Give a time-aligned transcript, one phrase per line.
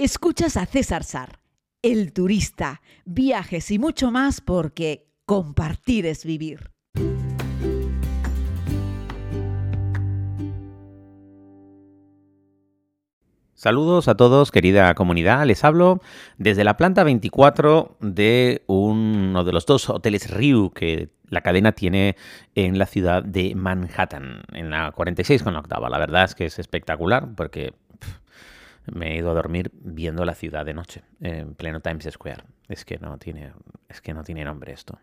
[0.00, 1.40] Escuchas a César Sar,
[1.82, 6.70] el turista, viajes y mucho más porque compartir es vivir.
[13.54, 15.44] Saludos a todos, querida comunidad.
[15.44, 16.00] Les hablo
[16.36, 22.14] desde la planta 24 de uno de los dos hoteles Ryu que la cadena tiene
[22.54, 25.90] en la ciudad de Manhattan, en la 46 con la octava.
[25.90, 27.74] La verdad es que es espectacular porque
[28.92, 32.44] me he ido a dormir viendo la ciudad de noche, en pleno Times Square.
[32.68, 33.52] Es que no tiene,
[33.88, 34.98] es que no tiene nombre esto.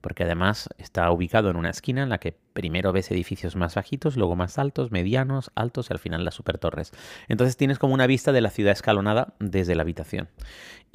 [0.00, 4.16] Porque además está ubicado en una esquina en la que primero ves edificios más bajitos,
[4.16, 6.92] luego más altos, medianos, altos y al final las super torres.
[7.28, 10.28] Entonces tienes como una vista de la ciudad escalonada desde la habitación.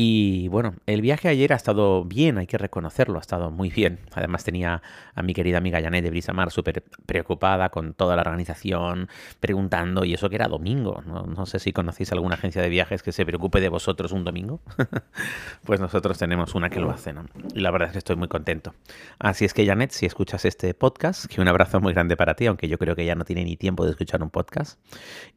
[0.01, 3.99] Y bueno, el viaje ayer ha estado bien, hay que reconocerlo, ha estado muy bien.
[4.13, 4.81] Además tenía
[5.13, 9.09] a mi querida amiga Janet de Brisamar súper preocupada con toda la organización,
[9.41, 11.03] preguntando, y eso que era domingo.
[11.05, 14.23] No, no sé si conocéis alguna agencia de viajes que se preocupe de vosotros un
[14.23, 14.61] domingo.
[15.65, 17.25] pues nosotros tenemos una que lo hace, ¿no?
[17.53, 18.73] Y la verdad es que estoy muy contento.
[19.19, 22.45] Así es que Janet, si escuchas este podcast, que un abrazo muy grande para ti,
[22.45, 24.79] aunque yo creo que ya no tiene ni tiempo de escuchar un podcast.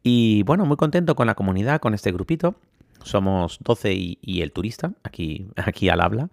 [0.01, 2.55] Y bueno, muy contento con la comunidad, con este grupito.
[3.03, 6.29] Somos 12 y, el turista, aquí, aquí al habla.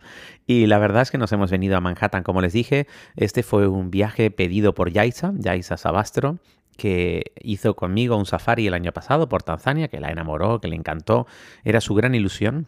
[0.46, 2.86] Y la verdad es que nos hemos venido a Manhattan, como les dije.
[3.16, 6.38] Este fue un viaje pedido por Yaisa, Yaisa Sabastro,
[6.76, 10.76] que hizo conmigo un safari el año pasado por Tanzania, que la enamoró, que le
[10.76, 11.26] encantó.
[11.64, 12.66] Era su gran ilusión.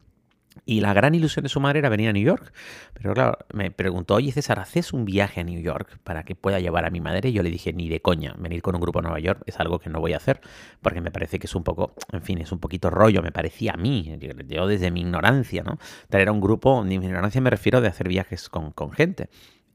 [0.64, 2.52] Y la gran ilusión de su madre era venir a New York.
[2.94, 6.60] Pero claro, me preguntó, oye César, ¿haces un viaje a New York para que pueda
[6.60, 7.30] llevar a mi madre?
[7.30, 9.58] Y yo le dije, ni de coña, venir con un grupo a Nueva York es
[9.60, 10.40] algo que no voy a hacer,
[10.80, 13.72] porque me parece que es un poco, en fin, es un poquito rollo, me parecía
[13.72, 14.16] a mí,
[14.48, 15.78] yo desde mi ignorancia, ¿no?
[16.08, 19.28] Traer a un grupo, ni mi ignorancia me refiero de hacer viajes con, con gente.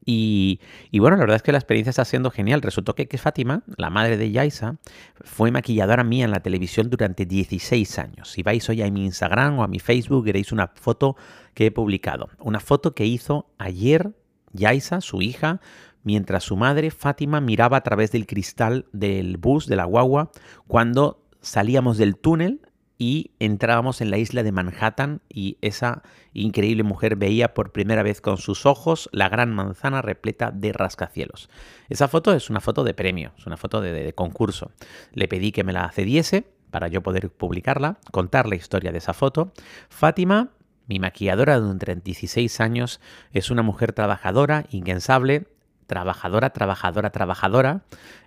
[0.04, 0.60] Y,
[0.92, 2.62] bueno, la verdad es que la experiencia está siendo genial.
[2.62, 4.76] Resultó que, que Fátima, la madre de Yaisa,
[5.22, 8.30] fue maquilladora mía en la televisión durante 16 años.
[8.30, 11.16] Si vais hoy a mi Instagram o a mi Facebook, veréis una foto
[11.52, 12.30] que he publicado.
[12.38, 14.12] Una foto que hizo ayer
[14.52, 15.60] Yaisa, su hija,
[16.02, 20.30] mientras su madre, Fátima, miraba a través del cristal del bus, de la guagua,
[20.66, 22.60] cuando salíamos del túnel
[22.98, 28.20] y entrábamos en la isla de Manhattan y esa increíble mujer veía por primera vez
[28.20, 31.48] con sus ojos la gran manzana repleta de rascacielos.
[31.88, 34.72] Esa foto es una foto de premio, es una foto de, concurso.
[35.12, 39.14] Le pedí que me la cediese para yo poder publicarla, contar la historia de esa
[39.14, 39.52] foto.
[39.88, 40.50] Fátima,
[40.88, 43.00] mi maquilladora de 16 años,
[43.32, 45.46] es una mujer trabajadora, incansable,
[45.86, 47.82] trabajadora, trabajadora, trabajadora,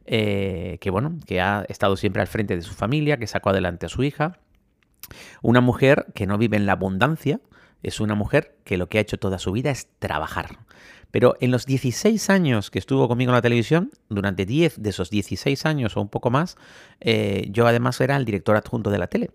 [0.05, 3.85] eh, que bueno, que ha estado siempre al frente de su familia, que sacó adelante
[3.85, 4.39] a su hija
[5.41, 7.39] una mujer que no vive en la abundancia
[7.83, 10.59] es una mujer que lo que ha hecho toda su vida es trabajar.
[11.09, 15.09] Pero en los 16 años que estuvo conmigo en la televisión, durante 10 de esos
[15.09, 16.55] 16 años o un poco más,
[17.01, 19.31] eh, yo además era el director adjunto de la tele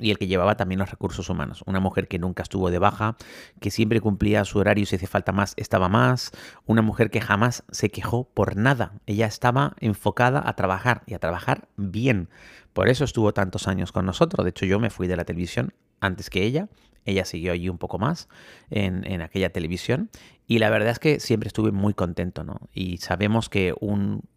[0.00, 1.62] y el que llevaba también los recursos humanos.
[1.66, 3.16] Una mujer que nunca estuvo de baja,
[3.60, 6.30] que siempre cumplía su horario, si hace falta más, estaba más.
[6.66, 8.92] Una mujer que jamás se quejó por nada.
[9.06, 12.28] Ella estaba enfocada a trabajar y a trabajar bien.
[12.72, 14.44] Por eso estuvo tantos años con nosotros.
[14.44, 16.68] De hecho, yo me fui de la televisión antes que ella.
[17.04, 18.28] Ella siguió allí un poco más
[18.70, 20.10] en, aquella televisión.
[20.46, 22.60] Y la verdad es que siempre estuve muy contento, ¿no?
[22.72, 23.74] Y sabemos que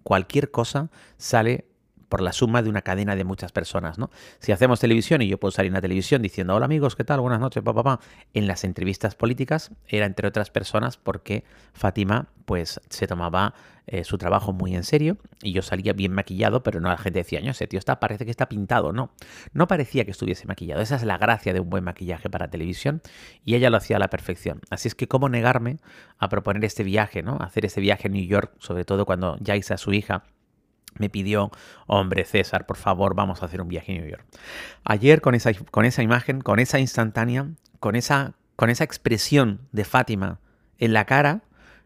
[0.03, 1.65] cualquier cosa sale
[2.11, 4.11] por la suma de una cadena de muchas personas, ¿no?
[4.39, 7.21] Si hacemos televisión y yo puedo salir en la televisión diciendo, hola amigos, ¿qué tal?
[7.21, 8.03] Buenas noches, papá, papá.
[8.33, 13.53] En las entrevistas políticas era entre otras personas porque Fátima pues se tomaba
[13.87, 17.19] eh, su trabajo muy en serio y yo salía bien maquillado, pero no la gente
[17.19, 19.13] decía, ese tío está, parece que está pintado, no.
[19.53, 20.81] No parecía que estuviese maquillado.
[20.81, 23.01] Esa es la gracia de un buen maquillaje para televisión
[23.45, 24.59] y ella lo hacía a la perfección.
[24.69, 25.77] Así es que cómo negarme
[26.17, 27.37] a proponer este viaje, ¿no?
[27.37, 30.25] hacer ese viaje a New York, sobre todo cuando Jaisa, su hija,
[30.97, 31.51] me pidió,
[31.87, 34.25] hombre César, por favor, vamos a hacer un viaje a New York.
[34.83, 37.47] Ayer con esa, con esa imagen, con esa instantánea,
[37.79, 40.39] con esa, con esa expresión de Fátima
[40.77, 41.41] en la cara,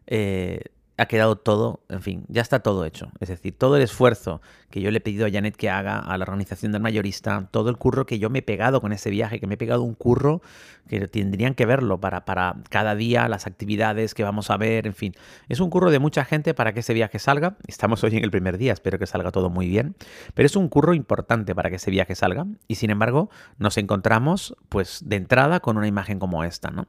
[0.07, 0.61] eh,
[0.97, 3.11] ha quedado todo, en fin, ya está todo hecho.
[3.19, 6.17] Es decir, todo el esfuerzo que yo le he pedido a Janet que haga, a
[6.17, 9.39] la organización del mayorista, todo el curro que yo me he pegado con ese viaje,
[9.39, 10.41] que me he pegado un curro
[10.87, 14.93] que tendrían que verlo para, para cada día, las actividades que vamos a ver, en
[14.93, 15.14] fin.
[15.49, 17.58] Es un curro de mucha gente para que ese viaje salga.
[17.67, 19.96] Estamos hoy en el primer día, espero que salga todo muy bien.
[20.34, 22.46] Pero es un curro importante para que ese viaje salga.
[22.67, 26.87] Y sin embargo, nos encontramos, pues, de entrada con una imagen como esta, ¿no?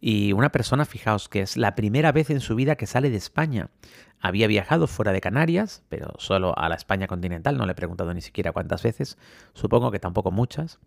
[0.00, 3.16] Y una persona, fijaos, que es la primera vez en su vida que sale de
[3.16, 3.70] España España.
[4.18, 8.12] Había viajado fuera de Canarias, pero solo a la España continental, no le he preguntado
[8.12, 9.18] ni siquiera cuántas veces,
[9.52, 10.80] supongo que tampoco muchas.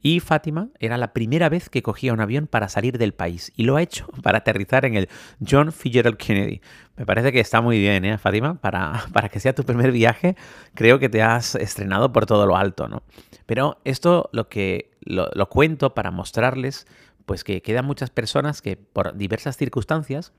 [0.00, 3.64] Y Fátima era la primera vez que cogía un avión para salir del país y
[3.64, 5.08] lo ha hecho para aterrizar en el
[5.44, 6.60] John Fitzgerald Kennedy.
[6.96, 8.60] Me parece que está muy bien, ¿eh, Fátima?
[8.60, 10.36] Para, para que sea tu primer viaje,
[10.74, 13.02] creo que te has estrenado por todo lo alto, ¿no?
[13.46, 16.86] Pero esto lo que lo, lo cuento para mostrarles
[17.26, 20.32] pues que quedan muchas personas que por diversas circunstancias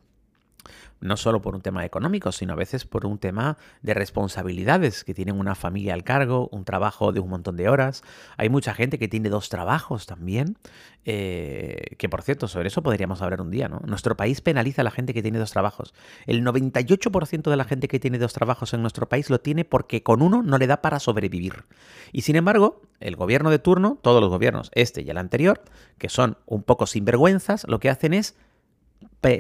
[1.02, 5.14] no solo por un tema económico, sino a veces por un tema de responsabilidades, que
[5.14, 8.04] tienen una familia al cargo, un trabajo de un montón de horas.
[8.38, 10.58] Hay mucha gente que tiene dos trabajos también,
[11.06, 13.82] eh, que por cierto, sobre eso podríamos hablar un día, ¿no?
[13.86, 15.94] Nuestro país penaliza a la gente que tiene dos trabajos.
[16.26, 20.02] El 98% de la gente que tiene dos trabajos en nuestro país lo tiene porque
[20.02, 21.66] con uno no le da para sobrevivir.
[22.12, 25.62] Y sin embargo, el gobierno de turno, todos los gobiernos, este y el anterior,
[25.98, 28.36] que son un poco sinvergüenzas, lo que hacen es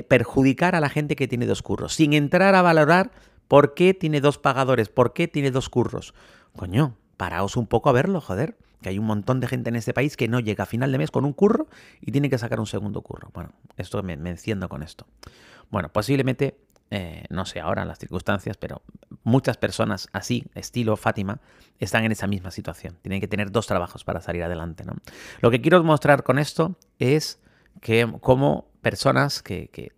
[0.07, 3.11] perjudicar a la gente que tiene dos curros, sin entrar a valorar
[3.47, 6.13] por qué tiene dos pagadores, por qué tiene dos curros.
[6.55, 8.57] Coño, paraos un poco a verlo, joder.
[8.81, 10.97] Que hay un montón de gente en este país que no llega a final de
[10.97, 11.67] mes con un curro
[12.01, 13.29] y tiene que sacar un segundo curro.
[13.33, 15.07] Bueno, esto me, enciendo con esto.
[15.71, 16.59] Bueno, posiblemente,
[16.91, 18.83] eh, no sé ahora las circunstancias, pero
[19.23, 21.39] muchas personas así, estilo Fátima,
[21.79, 22.97] están en esa misma situación.
[23.01, 24.85] Tienen que tener dos trabajos para salir adelante.
[24.85, 24.93] ¿no?
[25.41, 27.39] Lo que quiero mostrar con esto es
[27.81, 28.07] que
[28.81, 29.91] personas que,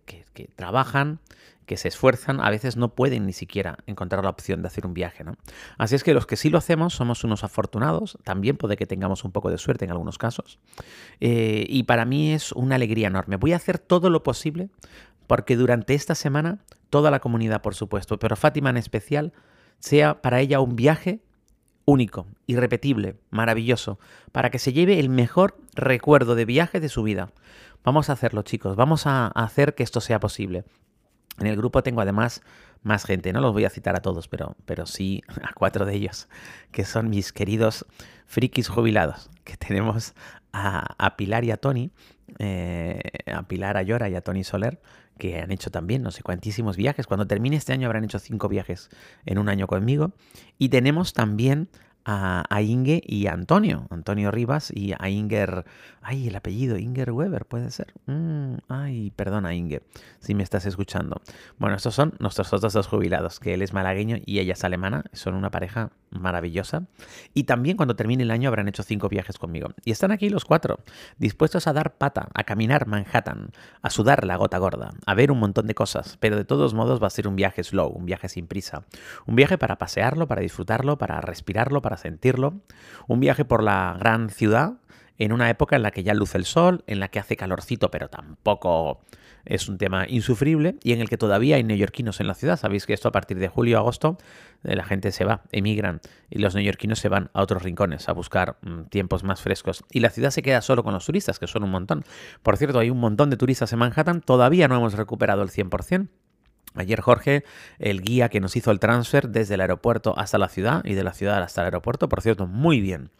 [0.56, 1.20] trabajan,
[1.66, 4.94] que se esfuerzan, a veces no pueden ni siquiera encontrar la opción de hacer un
[4.94, 5.24] viaje.
[5.24, 5.36] ¿no?
[5.76, 9.24] Así es que los que sí lo hacemos somos unos afortunados, también puede que tengamos
[9.24, 10.58] un poco de suerte en algunos casos,
[11.20, 13.36] eh, y para mí es una alegría enorme.
[13.36, 14.70] Voy a hacer todo lo posible
[15.26, 16.58] porque durante esta semana,
[16.88, 19.34] toda la comunidad, por supuesto, pero Fátima en especial,
[19.78, 21.20] sea para ella un viaje
[21.88, 23.98] único, irrepetible, maravilloso,
[24.30, 27.32] para que se lleve el mejor recuerdo de viaje de su vida.
[27.82, 28.76] Vamos a hacerlo, chicos.
[28.76, 30.64] Vamos a hacer que esto sea posible.
[31.38, 32.42] En el grupo tengo además
[32.82, 35.94] más gente, no los voy a citar a todos, pero, pero sí a cuatro de
[35.94, 36.28] ellos,
[36.72, 37.86] que son mis queridos
[38.26, 40.14] frikis jubilados, que tenemos
[40.52, 41.90] a, Pilar y a Tony,
[42.38, 43.00] eh,
[43.32, 44.78] a Pilar Ayora y a Tony Soler,
[45.18, 47.06] que han hecho también no sé cuantísimos viajes.
[47.06, 48.88] Cuando termine este año habrán hecho cinco viajes
[49.26, 50.12] en un año conmigo.
[50.56, 51.68] Y tenemos también
[52.04, 55.66] a, Inge y a Antonio, Antonio Rivas y a Inger,
[56.00, 57.92] ay, el apellido, Inger Weber, puede ser.
[58.06, 59.82] Mm, ay, perdona Inge,
[60.18, 61.20] si me estás escuchando.
[61.58, 65.04] Bueno, estos son nuestros otros dos jubilados, que él es malagueño y ella es alemana,
[65.12, 66.84] son una pareja maravillosa.
[67.34, 69.68] Y también cuando termine el año habrán hecho cinco viajes conmigo.
[69.84, 70.80] Y están aquí los cuatro,
[71.18, 73.50] dispuestos a dar pata, a caminar Manhattan,
[73.82, 77.02] a sudar la gota gorda, a ver un montón de cosas, pero de todos modos
[77.02, 78.84] va a ser un viaje slow, un viaje sin prisa.
[79.26, 82.62] Un viaje para pasearlo, para disfrutarlo, para respirarlo, para sentirlo.
[83.06, 84.78] Un viaje por la gran ciudad
[85.18, 87.90] en una época en la que ya luce el sol, en la que hace calorcito,
[87.90, 89.00] pero tampoco
[89.44, 92.58] es un tema insufrible y en el que todavía hay neoyorquinos en la ciudad.
[92.58, 94.18] Sabéis que esto a partir de julio agosto
[94.64, 96.00] eh, la gente se va, emigran
[96.30, 100.00] y los neoyorquinos se van a otros rincones a buscar mm, tiempos más frescos y
[100.00, 102.04] la ciudad se queda solo con los turistas, que son un montón.
[102.42, 106.08] Por cierto, hay un montón de turistas en Manhattan, todavía no hemos recuperado el 100%.
[106.74, 107.44] Ayer Jorge,
[107.78, 111.04] el guía que nos hizo el transfer desde el aeropuerto hasta la ciudad y de
[111.04, 113.10] la ciudad hasta el aeropuerto, por cierto, muy bien.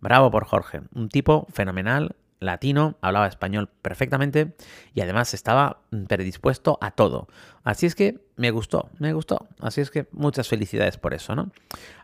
[0.00, 4.54] Bravo por Jorge, un tipo fenomenal, latino, hablaba español perfectamente
[4.94, 7.28] y además estaba predispuesto a todo.
[7.64, 9.46] Así es que me gustó, me gustó.
[9.60, 11.50] Así es que muchas felicidades por eso, ¿no?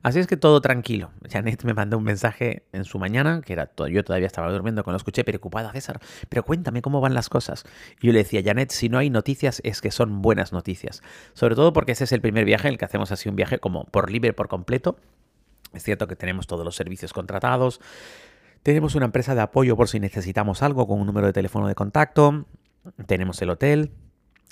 [0.03, 1.11] Así es que todo tranquilo.
[1.31, 4.83] Janet me mandó un mensaje en su mañana, que era todo, yo todavía estaba durmiendo
[4.83, 7.65] cuando lo escuché, preocupada, César, pero cuéntame cómo van las cosas.
[8.01, 11.03] Y yo le decía, Janet, si no hay noticias es que son buenas noticias.
[11.33, 13.59] Sobre todo porque ese es el primer viaje en el que hacemos así un viaje
[13.59, 14.97] como por libre, por completo.
[15.73, 17.81] Es cierto que tenemos todos los servicios contratados,
[18.65, 21.75] tenemos una empresa de apoyo por si necesitamos algo con un número de teléfono de
[21.75, 22.47] contacto.
[23.07, 23.93] Tenemos el hotel,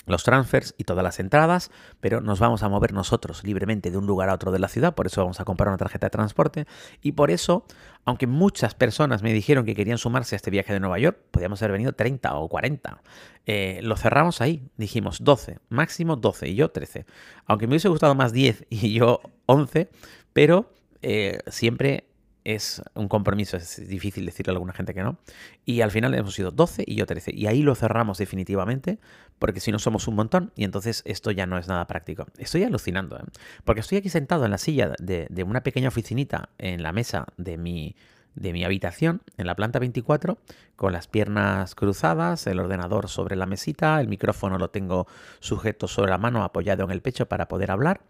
[0.05, 4.07] los transfers y todas las entradas, pero nos vamos a mover nosotros libremente de un
[4.07, 6.67] lugar a otro de la ciudad, por eso vamos a comprar una tarjeta de transporte
[7.01, 7.65] y por eso,
[8.05, 11.63] aunque muchas personas me dijeron que querían sumarse a este viaje de Nueva York, podíamos
[11.63, 13.01] haber venido 30 o 40.
[13.47, 17.07] Eh, lo cerramos ahí, dijimos 12, máximo 12 y yo 13.
[17.47, 19.89] Aunque me hubiese gustado más 10 y yo 11,
[20.35, 22.12] pero eh, siempre
[22.45, 25.19] es un compromiso, es difícil decirle a alguna gente que no.
[25.65, 27.33] Y al final hemos sido 12 y yo 13.
[27.35, 28.99] Y ahí lo cerramos definitivamente,
[29.39, 32.27] porque si no somos un montón y entonces esto ya no es nada práctico.
[32.39, 33.25] Estoy alucinando, ¿eh?
[33.65, 37.27] porque estoy aquí sentado en la silla de, de, una pequeña oficinita en la mesa
[37.37, 37.97] de mi,
[38.35, 40.39] de mi habitación, en la planta 24,
[40.77, 45.07] con las piernas cruzadas, el ordenador sobre la mesita, el micrófono lo tengo
[45.41, 48.01] sujeto sobre la mano, apoyado en el pecho para poder hablar.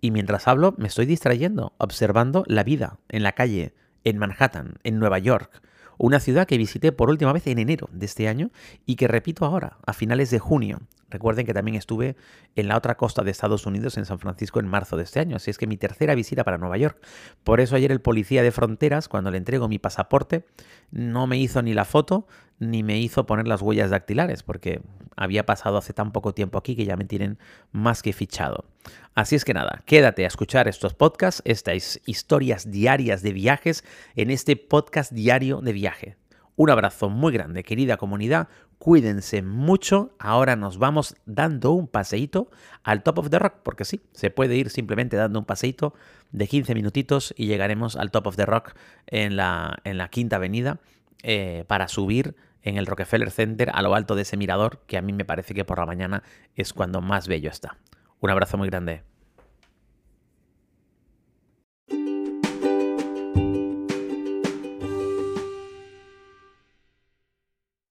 [0.00, 4.98] Y mientras hablo me estoy distrayendo, observando la vida en la calle, en Manhattan, en
[4.98, 5.62] Nueva York,
[5.98, 8.50] una ciudad que visité por última vez en enero de este año
[8.86, 10.80] y que repito ahora, a finales de junio
[11.10, 12.16] Recuerden que también estuve
[12.56, 15.36] en la otra costa de Estados Unidos, en San Francisco, en marzo de este año.
[15.36, 17.04] Así es que mi tercera visita para Nueva York.
[17.44, 20.44] Por eso ayer el policía de fronteras, cuando le entrego mi pasaporte,
[20.90, 22.26] no me hizo ni la foto
[22.60, 24.82] ni me hizo poner las huellas dactilares, porque
[25.16, 27.38] había pasado hace tan poco tiempo aquí que ya me tienen
[27.72, 28.66] más que fichado.
[29.14, 33.82] Así es que nada, quédate a escuchar estos podcasts, estas historias diarias de viajes
[34.14, 36.16] en este podcast diario de viaje.
[36.54, 38.48] Un abrazo muy grande, querida comunidad.
[38.80, 40.14] Cuídense mucho.
[40.18, 42.50] Ahora nos vamos dando un paseíto
[42.82, 45.92] al Top of the Rock, porque sí, se puede ir simplemente dando un paseíto
[46.32, 48.72] de 15 minutitos y llegaremos al Top of the Rock
[49.06, 50.80] en la, en la Quinta Avenida
[51.22, 55.02] eh, para subir en el Rockefeller Center a lo alto de ese mirador que a
[55.02, 56.22] mí me parece que por la mañana
[56.56, 57.76] es cuando más bello está.
[58.20, 59.02] Un abrazo muy grande.